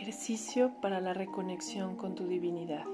Ejercicio 0.00 0.72
para 0.80 0.98
la 0.98 1.12
reconexión 1.12 1.94
con 1.94 2.14
tu 2.14 2.26
divinidad. 2.26 2.86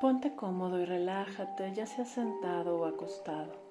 Ponte 0.00 0.36
cómodo 0.36 0.80
y 0.80 0.84
relájate, 0.84 1.74
ya 1.74 1.86
sea 1.86 2.04
sentado 2.04 2.78
o 2.78 2.84
acostado. 2.84 3.65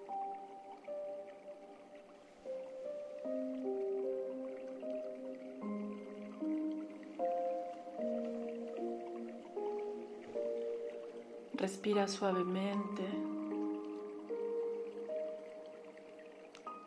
Respira 11.58 12.08
suavemente. 12.08 13.04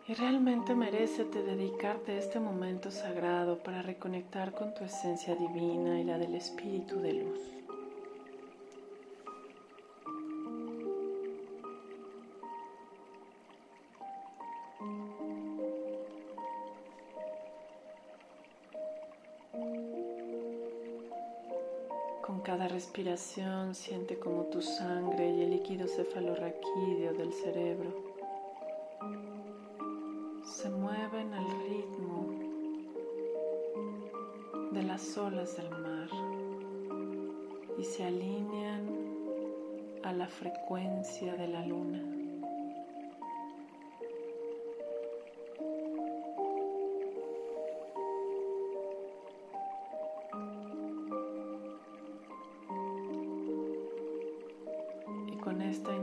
Y 0.06 0.14
realmente 0.14 0.74
merecete 0.74 1.42
dedicarte 1.42 2.18
este 2.18 2.38
momento 2.38 2.90
sagrado 2.90 3.58
para 3.58 3.82
reconectar 3.82 4.52
con 4.52 4.74
tu 4.74 4.84
esencia 4.84 5.34
divina 5.36 6.00
y 6.00 6.04
la 6.04 6.18
del 6.18 6.34
Espíritu 6.34 7.00
de 7.00 7.12
luz. 7.14 7.57
Cada 22.48 22.66
respiración 22.66 23.74
siente 23.74 24.18
como 24.18 24.44
tu 24.44 24.62
sangre 24.62 25.36
y 25.36 25.42
el 25.42 25.50
líquido 25.50 25.86
cefalorraquídeo 25.86 27.12
del 27.12 27.30
cerebro 27.34 27.92
se 30.42 30.70
mueven 30.70 31.34
al 31.34 31.44
ritmo 31.68 32.26
de 34.72 34.82
las 34.82 35.18
olas 35.18 35.58
del 35.58 35.68
mar 35.68 36.08
y 37.78 37.84
se 37.84 38.04
alinean 38.04 38.88
a 40.02 40.14
la 40.14 40.26
frecuencia 40.26 41.34
de 41.34 41.48
la 41.48 41.66
luna. 41.66 42.07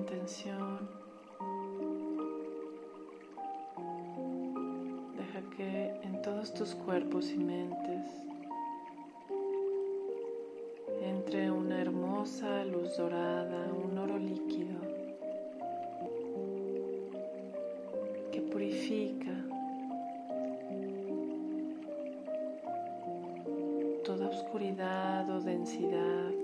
Intención. 0.06 0.88
Deja 5.17 5.42
que 5.58 5.94
en 6.03 6.22
todos 6.22 6.53
tus 6.53 6.75
cuerpos 6.75 7.31
y 7.31 7.38
mentes 7.38 8.06
entre 11.02 11.50
una 11.50 11.81
hermosa 11.81 12.66
luz 12.66 12.95
dorada, 12.98 13.72
un 13.73 13.98
oro 13.98 14.20
líquido 14.20 14.80
que 18.32 18.42
purifica 18.42 19.33
toda 24.04 24.27
oscuridad 24.27 25.27
o 25.32 25.42
densidad 25.42 26.34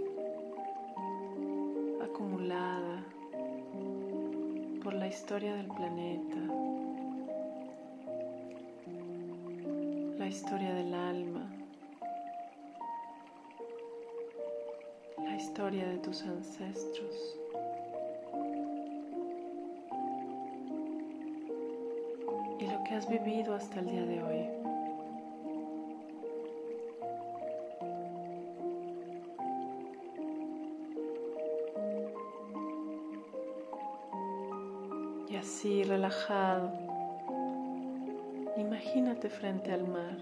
historia 5.12 5.54
del 5.56 5.68
planeta, 5.68 6.38
la 10.18 10.26
historia 10.26 10.74
del 10.74 10.94
alma, 10.94 11.52
la 15.18 15.36
historia 15.36 15.86
de 15.86 15.98
tus 15.98 16.22
ancestros. 16.22 17.38
Y 22.62 22.68
lo 22.68 22.82
que 22.86 22.96
has 22.96 23.10
vivido 23.10 23.54
hasta 23.54 23.82
el 23.82 23.88
día 23.88 24.06
de 24.06 24.24
hoy. 24.24 24.81
Y 35.32 35.38
así 35.38 35.84
relajado, 35.84 36.74
imagínate 38.58 39.30
frente 39.30 39.72
al 39.72 39.88
mar. 39.88 40.18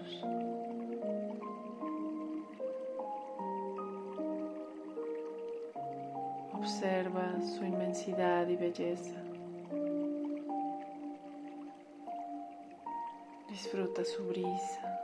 Observa 6.52 7.40
su 7.40 7.64
inmensidad 7.64 8.46
y 8.46 8.54
belleza. 8.54 9.20
Disfruta 13.48 14.04
su 14.04 14.28
brisa 14.28 15.00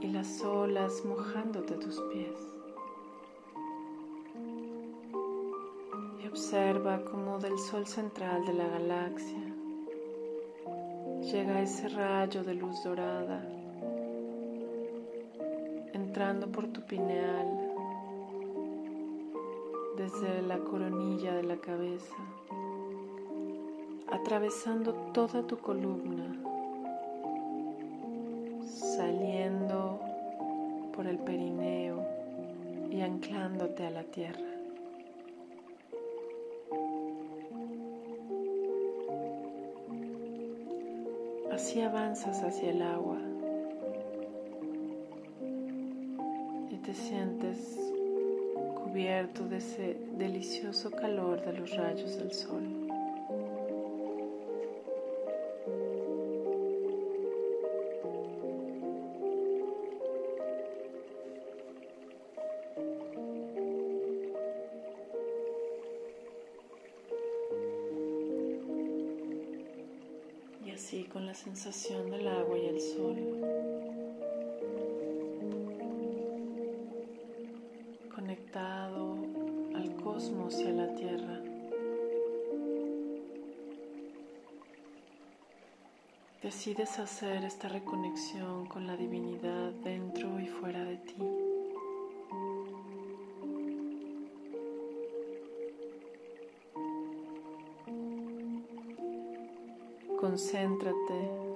y 0.00 0.06
las 0.06 0.42
olas 0.42 1.04
mojándote 1.04 1.74
tus 1.74 2.00
pies. 2.10 2.61
Observa 6.52 7.00
cómo 7.10 7.38
del 7.38 7.58
sol 7.58 7.86
central 7.86 8.44
de 8.44 8.52
la 8.52 8.68
galaxia 8.68 9.42
llega 11.22 11.62
ese 11.62 11.88
rayo 11.88 12.44
de 12.44 12.52
luz 12.52 12.84
dorada 12.84 13.42
entrando 15.94 16.52
por 16.52 16.66
tu 16.66 16.82
pineal 16.82 17.48
desde 19.96 20.42
la 20.42 20.58
coronilla 20.58 21.36
de 21.36 21.42
la 21.42 21.56
cabeza, 21.56 22.16
atravesando 24.10 24.92
toda 25.14 25.46
tu 25.46 25.56
columna, 25.56 26.36
saliendo 28.66 30.00
por 30.94 31.06
el 31.06 31.16
perineo 31.16 32.06
y 32.90 33.00
anclándote 33.00 33.86
a 33.86 33.90
la 33.90 34.02
tierra. 34.02 34.51
Así 41.72 41.80
avanzas 41.80 42.42
hacia 42.42 42.68
el 42.68 42.82
agua 42.82 43.16
y 46.70 46.76
te 46.76 46.92
sientes 46.92 47.78
cubierto 48.84 49.48
de 49.48 49.56
ese 49.56 49.96
delicioso 50.18 50.90
calor 50.90 51.42
de 51.42 51.54
los 51.54 51.74
rayos 51.74 52.18
del 52.18 52.30
sol. 52.30 52.81
Sensación 71.72 72.10
del 72.10 72.28
agua 72.28 72.58
y 72.58 72.66
el 72.66 72.80
sol. 72.80 73.16
Conectado 78.14 79.16
al 79.74 79.96
cosmos 79.96 80.60
y 80.60 80.66
a 80.66 80.70
la 80.70 80.94
tierra. 80.94 81.40
Decides 86.42 86.98
hacer 86.98 87.42
esta 87.44 87.68
reconexión 87.68 88.66
con 88.66 88.86
la 88.86 88.96
divinidad 88.96 89.72
dentro 89.82 90.38
y 90.40 90.48
fuera 90.48 90.84
de 90.84 90.96
ti. 90.98 91.16
Concéntrate 100.20 101.51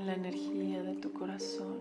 en 0.00 0.06
la 0.06 0.14
energía 0.14 0.82
de 0.82 0.94
tu 0.94 1.12
corazón, 1.12 1.76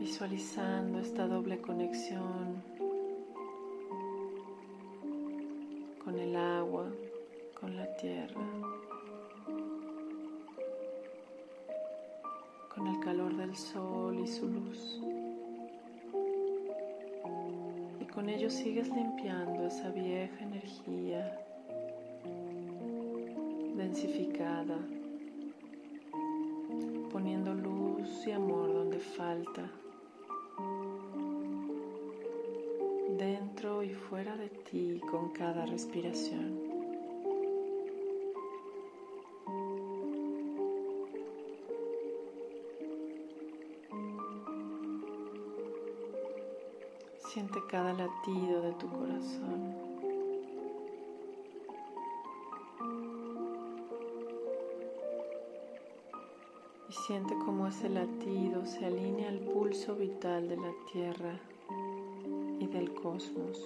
visualizando 0.00 0.98
esta 0.98 1.26
doble 1.26 1.60
conexión 1.60 2.62
con 6.02 6.18
el 6.18 6.34
agua, 6.36 6.90
con 7.60 7.76
la 7.76 7.86
tierra, 7.96 8.40
con 12.74 12.86
el 12.86 12.98
calor 13.00 13.36
del 13.36 13.54
sol 13.54 14.18
y 14.20 14.26
su 14.26 14.48
luz. 14.48 15.02
Y 18.00 18.04
con 18.06 18.30
ello 18.30 18.48
sigues 18.48 18.88
limpiando 18.88 19.66
esa 19.66 19.90
vieja 19.90 20.44
energía 20.44 21.38
densificada 23.76 24.78
poniendo 27.14 27.54
luz 27.54 28.26
y 28.26 28.32
amor 28.32 28.74
donde 28.74 28.98
falta, 28.98 29.70
dentro 33.16 33.84
y 33.84 33.94
fuera 33.94 34.36
de 34.36 34.48
ti 34.48 35.00
con 35.12 35.28
cada 35.28 35.64
respiración. 35.64 36.58
Siente 47.32 47.60
cada 47.70 47.92
latido 47.92 48.60
de 48.62 48.72
tu 48.72 48.88
corazón. 48.88 49.83
Siente 57.06 57.34
cómo 57.44 57.66
ese 57.66 57.90
latido 57.90 58.64
se 58.64 58.86
alinea 58.86 59.28
al 59.28 59.40
pulso 59.40 59.94
vital 59.94 60.48
de 60.48 60.56
la 60.56 60.72
Tierra 60.90 61.38
y 62.58 62.66
del 62.66 62.94
cosmos. 62.94 63.60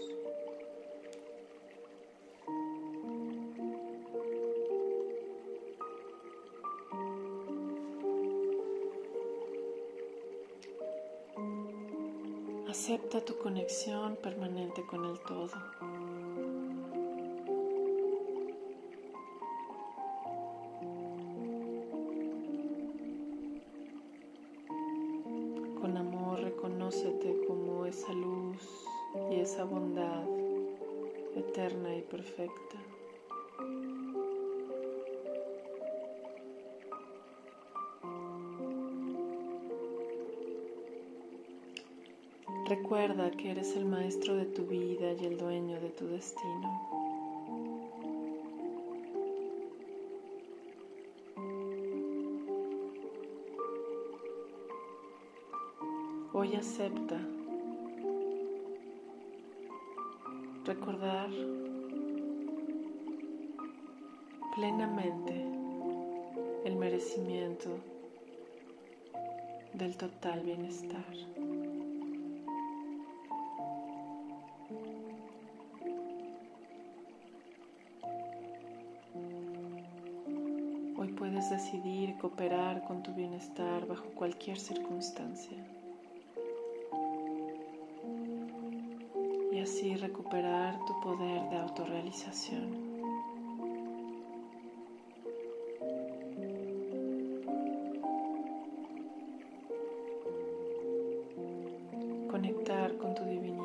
Acepta 12.68 13.24
tu 13.24 13.38
conexión 13.38 14.16
permanente 14.16 14.84
con 14.86 15.04
el 15.04 15.20
todo. 15.20 15.77
Reconócete 26.48 27.44
como 27.46 27.84
esa 27.84 28.10
luz 28.10 28.86
y 29.30 29.40
esa 29.40 29.64
bondad 29.64 30.24
eterna 31.36 31.94
y 31.94 32.00
perfecta. 32.00 32.78
Recuerda 42.66 43.30
que 43.30 43.50
eres 43.50 43.76
el 43.76 43.84
maestro 43.84 44.34
de 44.34 44.46
tu 44.46 44.64
vida 44.66 45.12
y 45.20 45.26
el 45.26 45.36
dueño 45.36 45.78
de 45.80 45.90
tu 45.90 46.06
destino. 46.06 46.97
Hoy 56.40 56.54
acepta 56.54 57.18
recordar 60.64 61.28
plenamente 64.54 65.34
el 66.64 66.76
merecimiento 66.76 67.70
del 69.72 69.96
total 69.96 70.42
bienestar. 70.44 71.12
Hoy 80.96 81.08
puedes 81.18 81.50
decidir 81.50 82.16
cooperar 82.18 82.84
con 82.84 83.02
tu 83.02 83.12
bienestar 83.12 83.88
bajo 83.88 84.04
cualquier 84.10 84.60
circunstancia. 84.60 85.77
Así 89.78 89.94
recuperar 89.94 90.76
tu 90.86 91.00
poder 91.00 91.50
de 91.50 91.56
autorrealización. 91.56 92.66
Conectar 102.28 102.96
con 102.96 103.14
tu 103.14 103.22
divinidad 103.22 103.57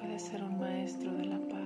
puedes 0.00 0.22
ser 0.22 0.42
un 0.42 0.58
maestro 0.58 1.12
de 1.12 1.24
la 1.24 1.38
paz. 1.38 1.58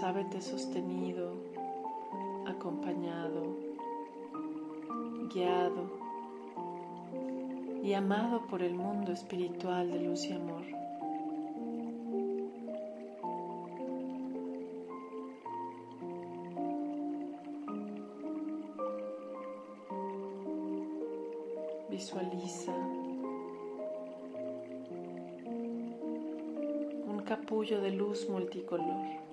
Sábete 0.00 0.40
sostenido, 0.40 1.34
acompañado, 2.46 3.56
guiado 5.32 6.09
y 7.82 7.94
amado 7.94 8.46
por 8.46 8.62
el 8.62 8.74
mundo 8.74 9.12
espiritual 9.12 9.90
de 9.90 10.00
luz 10.00 10.26
y 10.26 10.32
amor. 10.32 10.62
Visualiza 21.88 22.72
un 27.06 27.22
capullo 27.24 27.80
de 27.80 27.90
luz 27.92 28.28
multicolor 28.28 29.29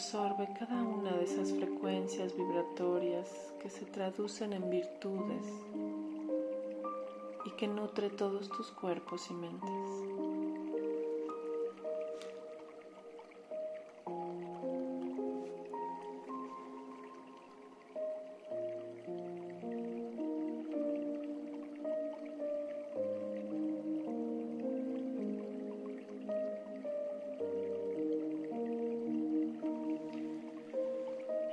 absorbe 0.00 0.48
cada 0.58 0.82
una 0.82 1.12
de 1.12 1.24
esas 1.24 1.52
frecuencias 1.52 2.34
vibratorias 2.34 3.28
que 3.60 3.68
se 3.68 3.84
traducen 3.84 4.54
en 4.54 4.70
virtudes 4.70 5.44
y 7.44 7.50
que 7.50 7.68
nutre 7.68 8.08
todos 8.08 8.48
tus 8.48 8.70
cuerpos 8.70 9.26
y 9.28 9.34
mentes. 9.34 9.79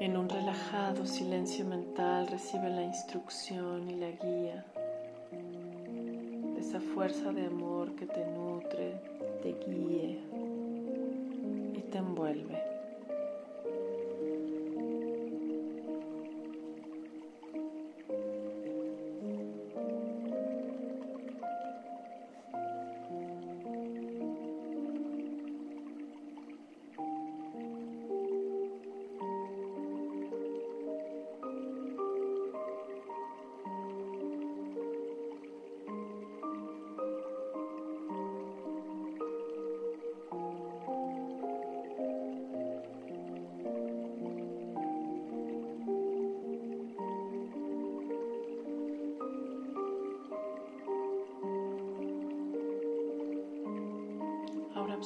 En 0.07 0.15
un 0.15 0.29
relajado 0.29 1.05
silencio 1.05 1.65
mental 1.65 2.27
recibe 2.27 2.69
la 2.69 2.81
instrucción 2.81 3.89
y 3.89 3.95
la 3.97 4.09
guía 4.11 4.65
de 5.33 6.61
esa 6.61 6.79
fuerza 6.79 7.33
de 7.33 7.47
amor 7.47 7.93
que 7.97 8.05
te 8.05 8.25
nutre, 8.25 9.01
te 9.43 9.53
guíe 9.67 10.21
y 11.75 11.81
te 11.91 11.97
envuelve. 11.97 12.66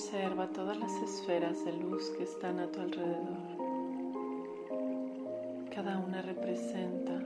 Observa 0.01 0.47
todas 0.47 0.77
las 0.77 0.91
esferas 0.95 1.63
de 1.63 1.73
luz 1.73 2.09
que 2.17 2.23
están 2.23 2.59
a 2.59 2.65
tu 2.71 2.81
alrededor. 2.81 3.37
Cada 5.75 5.99
una 5.99 6.23
representa 6.23 7.21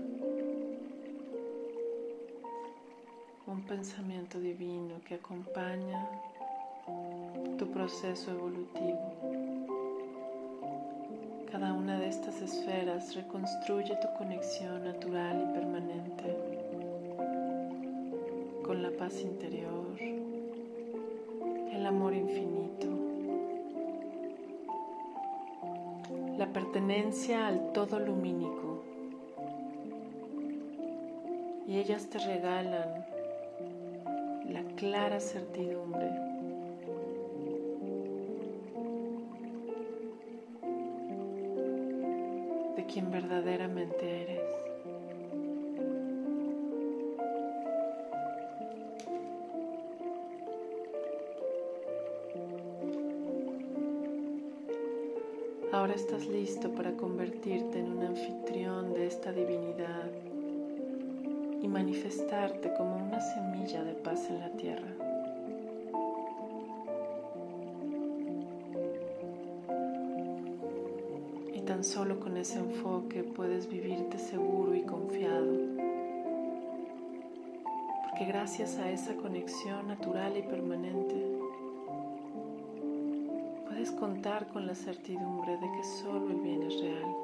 un 3.47 3.61
pensamiento 3.61 4.41
divino 4.41 4.95
que 5.07 5.15
acompaña 5.15 6.05
tu 7.57 7.71
proceso 7.71 8.31
evolutivo. 8.31 9.13
Cada 11.49 11.71
una 11.71 11.97
de 11.97 12.09
estas 12.09 12.41
esferas 12.41 13.15
reconstruye 13.15 13.95
tu 14.01 14.17
conexión 14.17 14.83
natural 14.83 15.47
y 15.49 15.53
permanente 15.57 16.37
con 18.65 18.83
la 18.83 18.91
paz 18.91 19.21
interior, 19.21 19.85
amor 21.85 22.13
infinito, 22.13 22.87
la 26.37 26.47
pertenencia 26.51 27.47
al 27.47 27.71
todo 27.73 27.99
lumínico. 27.99 28.83
Y 31.67 31.79
ellas 31.79 32.07
te 32.09 32.19
regalan 32.19 33.05
la 34.49 34.63
clara 34.75 35.19
certidumbre 35.19 36.09
de 42.75 42.85
quien 42.85 43.11
verdaderamente 43.11 44.21
eres. 44.21 44.34
Ahora 55.75 55.93
estás 55.93 56.25
listo 56.27 56.71
para 56.71 56.93
convertirte 56.93 57.79
en 57.79 57.91
un 57.91 58.03
anfitrión 58.05 58.93
de 58.93 59.07
esta 59.07 59.33
divinidad 59.33 60.09
y 61.61 61.67
manifestarte 61.67 62.73
como 62.77 62.95
una 62.95 63.19
semilla 63.19 63.83
de 63.83 63.93
paz 63.95 64.29
en 64.29 64.39
la 64.39 64.49
tierra. 64.51 64.87
Y 71.53 71.59
tan 71.65 71.83
solo 71.83 72.21
con 72.21 72.37
ese 72.37 72.59
enfoque 72.59 73.25
puedes 73.25 73.67
vivirte 73.67 74.17
seguro 74.17 74.75
y 74.75 74.83
confiado, 74.83 75.57
porque 78.03 78.25
gracias 78.25 78.77
a 78.77 78.89
esa 78.89 79.13
conexión 79.17 79.89
natural 79.89 80.37
y 80.37 80.41
permanente, 80.41 81.24
contar 83.91 84.47
con 84.47 84.65
la 84.65 84.73
certidumbre 84.73 85.57
de 85.57 85.71
que 85.71 85.83
solo 85.83 86.29
el 86.31 86.41
bien 86.41 86.63
es 86.63 86.79
real 86.81 87.15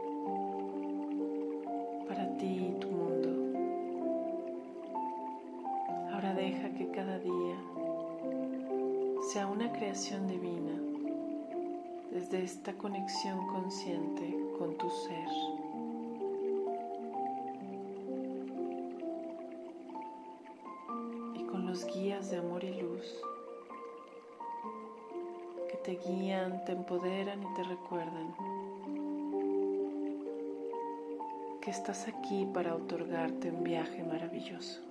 para 2.07 2.37
ti 2.37 2.73
y 2.75 2.79
tu 2.79 2.87
mundo. 2.89 3.29
Ahora 6.13 6.33
deja 6.33 6.69
que 6.71 6.91
cada 6.91 7.19
día 7.19 7.55
sea 9.31 9.47
una 9.47 9.71
creación 9.71 10.27
divina 10.27 10.77
desde 12.11 12.43
esta 12.43 12.73
conexión 12.73 13.47
consciente 13.47 14.35
con 14.59 14.77
tu 14.77 14.89
ser. 14.89 15.29
Y 21.35 21.43
con 21.45 21.65
los 21.65 21.85
guías 21.85 22.29
de 22.29 22.37
amor 22.37 22.63
y 22.63 22.81
luz 22.81 22.90
te 25.83 25.97
guían, 26.05 26.63
te 26.65 26.73
empoderan 26.73 27.41
y 27.41 27.53
te 27.55 27.63
recuerdan 27.63 28.35
que 31.61 31.71
estás 31.71 32.07
aquí 32.07 32.47
para 32.53 32.75
otorgarte 32.75 33.49
un 33.49 33.63
viaje 33.63 34.03
maravilloso. 34.03 34.90